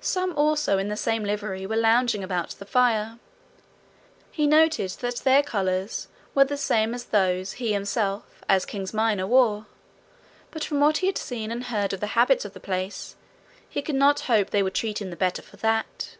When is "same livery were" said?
0.96-1.76